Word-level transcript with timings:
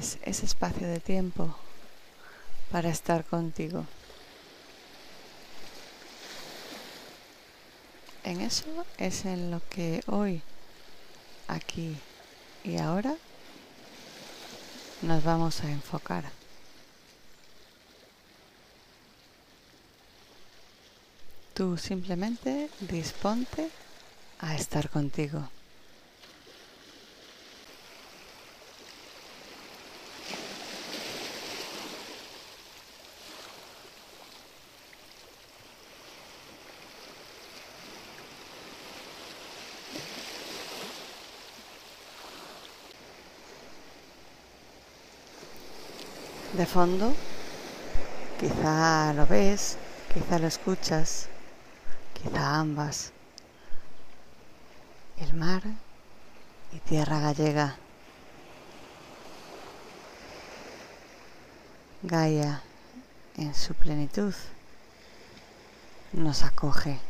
es 0.00 0.18
ese 0.24 0.46
espacio 0.46 0.88
de 0.88 0.98
tiempo 0.98 1.54
para 2.72 2.88
estar 2.88 3.22
contigo. 3.26 3.84
En 8.24 8.40
eso 8.40 8.64
es 8.96 9.26
en 9.26 9.50
lo 9.50 9.60
que 9.68 10.02
hoy, 10.06 10.40
aquí 11.48 11.96
y 12.64 12.78
ahora 12.78 13.14
nos 15.02 15.22
vamos 15.22 15.60
a 15.60 15.70
enfocar. 15.70 16.24
Tú 21.52 21.76
simplemente 21.76 22.70
disponte 22.80 23.68
a 24.38 24.54
estar 24.54 24.88
contigo. 24.88 25.46
De 46.60 46.66
fondo, 46.66 47.14
quizá 48.38 49.14
lo 49.14 49.26
ves, 49.26 49.78
quizá 50.12 50.38
lo 50.38 50.46
escuchas, 50.46 51.30
quizá 52.12 52.56
ambas. 52.56 53.12
El 55.16 55.32
mar 55.32 55.62
y 56.70 56.78
tierra 56.80 57.18
gallega. 57.18 57.78
Gaia 62.02 62.60
en 63.38 63.54
su 63.54 63.72
plenitud 63.72 64.34
nos 66.12 66.42
acoge. 66.42 67.09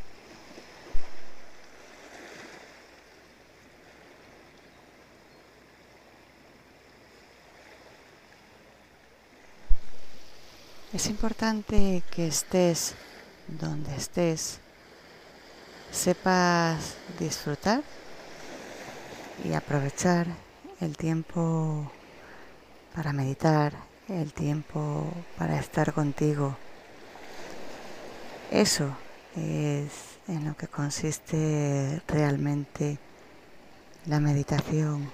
Es 10.92 11.06
importante 11.06 12.02
que 12.10 12.26
estés 12.26 12.96
donde 13.46 13.94
estés, 13.94 14.58
sepas 15.92 16.96
disfrutar 17.20 17.84
y 19.44 19.52
aprovechar 19.52 20.26
el 20.80 20.96
tiempo 20.96 21.88
para 22.92 23.12
meditar, 23.12 23.72
el 24.08 24.32
tiempo 24.32 25.06
para 25.38 25.60
estar 25.60 25.92
contigo. 25.92 26.56
Eso 28.50 28.90
es 29.36 29.92
en 30.26 30.44
lo 30.44 30.56
que 30.56 30.66
consiste 30.66 32.02
realmente 32.08 32.98
la 34.06 34.18
meditación. 34.18 35.08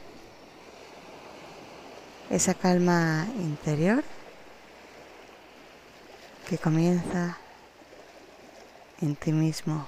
Esa 2.30 2.54
calma 2.54 3.26
interior 3.36 4.02
que 6.48 6.58
comienza 6.58 7.38
en 9.00 9.16
ti 9.16 9.32
mismo. 9.32 9.86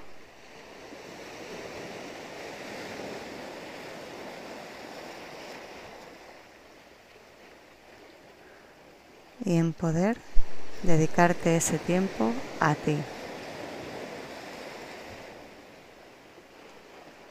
Y 9.45 9.57
en 9.57 9.71
poder 9.71 10.17
dedicarte 10.83 11.55
ese 11.55 11.79
tiempo 11.79 12.33
a 12.59 12.75
ti. 12.75 12.97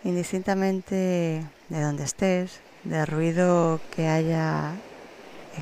Indistintamente 0.04 1.44
de 1.68 1.80
donde 1.82 2.04
estés, 2.04 2.60
del 2.84 3.06
ruido 3.06 3.78
que 3.94 4.08
haya 4.08 4.72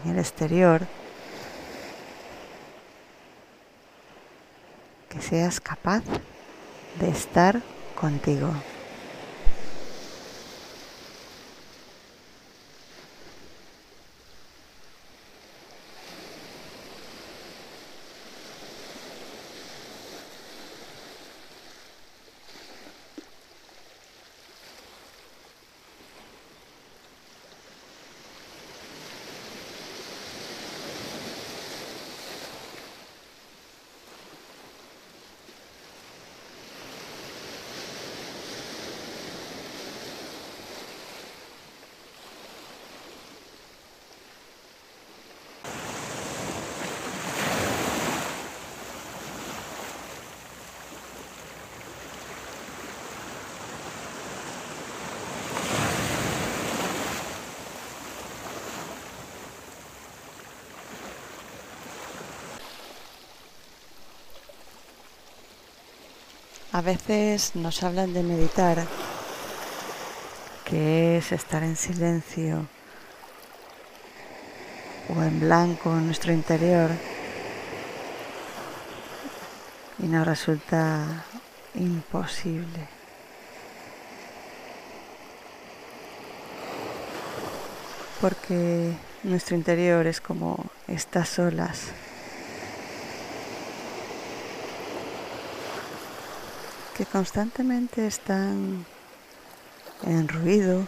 en 0.05 0.10
el 0.12 0.19
exterior, 0.21 0.87
seas 5.28 5.59
capaz 5.59 6.04
de 7.00 7.09
estar 7.10 7.60
contigo. 7.97 8.50
A 66.76 66.82
veces 66.82 67.56
nos 67.56 67.82
hablan 67.82 68.12
de 68.12 68.22
meditar, 68.22 68.84
que 70.66 71.16
es 71.16 71.32
estar 71.32 71.62
en 71.62 71.75
silencio 71.75 72.66
o 75.09 75.22
en 75.22 75.41
blanco 75.41 75.91
en 75.92 76.04
nuestro 76.04 76.34
interior 76.34 76.91
y 80.00 80.03
nos 80.03 80.26
resulta 80.26 81.25
imposible. 81.76 82.88
Porque 88.20 88.93
nuestro 89.22 89.56
interior 89.56 90.06
es 90.06 90.20
como 90.20 90.62
estas 90.88 91.38
olas 91.38 91.87
que 96.96 97.04
constantemente 97.04 98.06
están 98.06 98.86
en 100.02 100.28
ruido. 100.28 100.86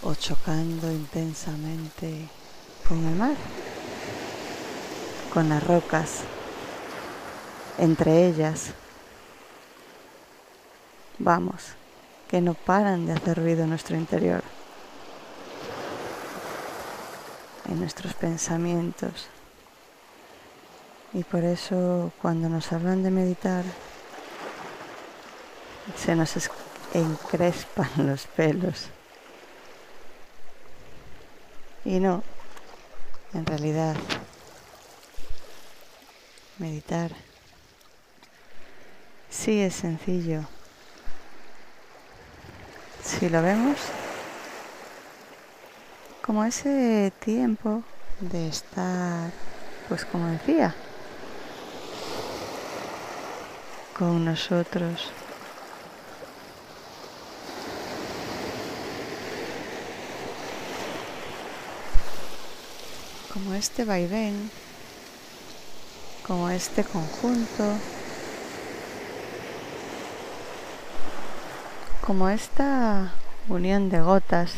o 0.00 0.14
chocando 0.14 0.90
intensamente 0.90 2.28
con 2.86 3.04
el 3.04 3.14
mar, 3.16 3.36
con 5.34 5.48
las 5.48 5.62
rocas, 5.62 6.20
entre 7.76 8.28
ellas. 8.28 8.72
Vamos, 11.18 11.72
que 12.28 12.40
no 12.40 12.54
paran 12.54 13.06
de 13.06 13.12
hacer 13.12 13.38
ruido 13.38 13.64
en 13.64 13.70
nuestro 13.70 13.96
interior, 13.96 14.42
en 17.68 17.80
nuestros 17.80 18.14
pensamientos. 18.14 19.28
Y 21.12 21.24
por 21.24 21.44
eso 21.44 22.12
cuando 22.20 22.48
nos 22.48 22.72
hablan 22.72 23.02
de 23.02 23.10
meditar, 23.10 23.64
se 25.96 26.14
nos 26.14 26.34
encrespan 26.94 27.90
los 28.06 28.26
pelos. 28.26 28.88
Y 31.84 32.00
no, 32.00 32.22
en 33.32 33.46
realidad, 33.46 33.96
meditar 36.58 37.12
sí 39.30 39.60
es 39.60 39.74
sencillo. 39.74 40.42
Si 43.02 43.28
lo 43.28 43.42
vemos 43.42 43.78
como 46.22 46.44
ese 46.44 47.12
tiempo 47.20 47.82
de 48.20 48.48
estar, 48.48 49.30
pues 49.88 50.04
como 50.04 50.26
decía, 50.26 50.74
con 53.98 54.24
nosotros. 54.24 55.10
Como 63.32 63.54
este 63.54 63.84
vaivén, 63.84 64.50
como 66.26 66.48
este 66.50 66.84
conjunto, 66.84 67.64
como 72.06 72.28
esta 72.28 73.12
unión 73.48 73.90
de 73.90 74.00
gotas 74.00 74.52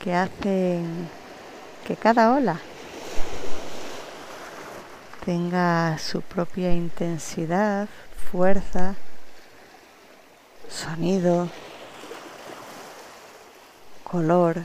que 0.00 0.14
hacen 0.14 1.08
que 1.86 1.96
cada 1.96 2.32
ola 2.34 2.60
tenga 5.28 5.98
su 5.98 6.22
propia 6.22 6.72
intensidad, 6.72 7.86
fuerza, 8.32 8.94
sonido, 10.70 11.50
color 14.04 14.62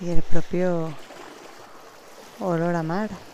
y 0.00 0.10
el 0.10 0.22
propio 0.22 0.92
olor 2.40 2.74
a 2.74 2.82
mar. 2.82 3.27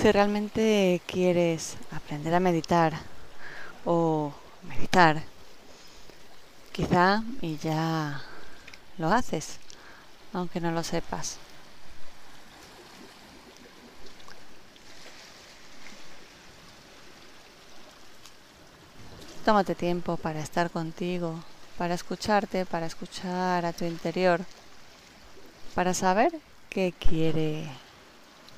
Si 0.00 0.12
realmente 0.12 1.02
quieres 1.06 1.76
aprender 1.90 2.32
a 2.32 2.38
meditar 2.38 2.92
o 3.84 4.32
meditar, 4.62 5.24
quizá 6.70 7.24
y 7.42 7.56
ya 7.56 8.22
lo 8.96 9.10
haces, 9.10 9.58
aunque 10.32 10.60
no 10.60 10.70
lo 10.70 10.84
sepas. 10.84 11.38
Tómate 19.44 19.74
tiempo 19.74 20.16
para 20.16 20.38
estar 20.38 20.70
contigo, 20.70 21.42
para 21.76 21.94
escucharte, 21.94 22.66
para 22.66 22.86
escuchar 22.86 23.66
a 23.66 23.72
tu 23.72 23.84
interior, 23.84 24.42
para 25.74 25.92
saber 25.92 26.38
qué 26.70 26.94
quiere 26.96 27.68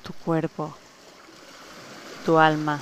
tu 0.03 0.13
cuerpo 0.13 0.75
tu 2.25 2.37
alma. 2.37 2.79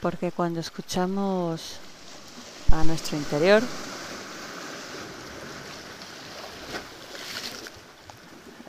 Porque 0.00 0.32
cuando 0.32 0.60
escuchamos 0.60 1.78
a 2.72 2.84
nuestro 2.84 3.16
interior, 3.16 3.62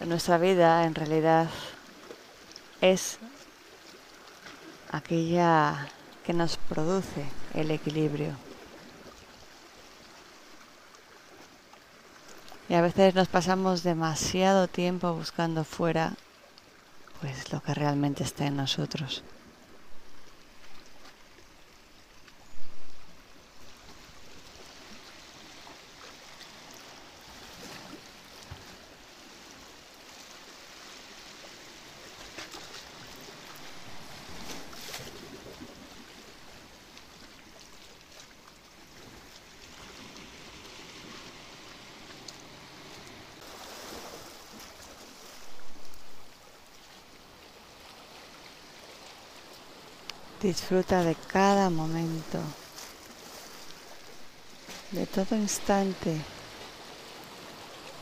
nuestra 0.05 0.37
vida 0.37 0.85
en 0.85 0.95
realidad 0.95 1.49
es 2.79 3.17
aquella 4.91 5.87
que 6.25 6.33
nos 6.33 6.57
produce 6.57 7.25
el 7.53 7.71
equilibrio. 7.71 8.35
Y 12.67 12.73
a 12.73 12.81
veces 12.81 13.13
nos 13.13 13.27
pasamos 13.27 13.83
demasiado 13.83 14.67
tiempo 14.67 15.13
buscando 15.13 15.63
fuera 15.63 16.13
pues 17.21 17.51
lo 17.51 17.61
que 17.61 17.73
realmente 17.73 18.23
está 18.23 18.45
en 18.45 18.57
nosotros. 18.57 19.23
Disfruta 50.45 51.01
de 51.01 51.15
cada 51.15 51.71
momento, 51.71 52.37
de 54.91 55.07
todo 55.07 55.35
instante 55.35 56.21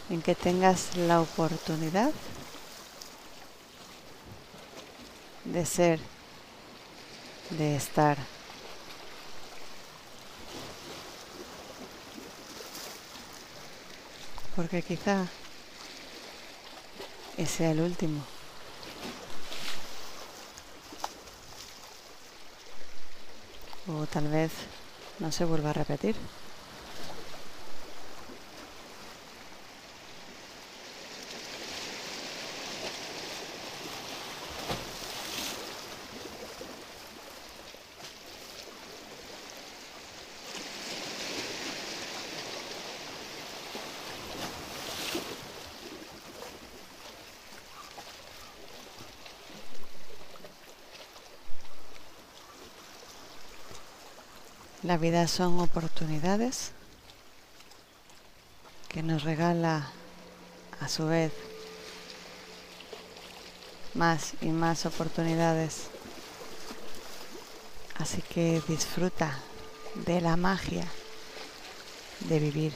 en 0.09 0.21
que 0.21 0.35
tengas 0.35 0.97
la 0.97 1.21
oportunidad 1.21 2.12
de 5.45 5.65
ser, 5.65 6.01
de 7.51 7.77
estar. 7.77 8.17
Porque 14.57 14.81
quizá 14.81 15.27
ese 17.38 17.55
sea 17.59 17.71
el 17.71 17.79
último. 17.79 18.33
O 23.88 24.06
tal 24.08 24.28
vez 24.28 24.52
no 25.20 25.32
se 25.32 25.46
vuelva 25.46 25.72
a 25.72 25.74
repetir. 25.74 26.16
La 54.84 54.98
vida 54.98 55.30
son 55.30 55.62
oportunidades 55.62 56.72
que 58.90 59.02
nos 59.02 59.24
regala 59.24 59.90
a 60.82 60.90
su 60.90 61.08
vez 61.08 61.32
más 63.94 64.34
y 64.42 64.48
más 64.48 64.86
oportunidades. 64.86 65.84
Así 67.98 68.22
que 68.22 68.62
disfruta 68.68 69.40
de 70.06 70.20
la 70.20 70.36
magia 70.36 70.86
de 72.28 72.40
vivir. 72.40 72.74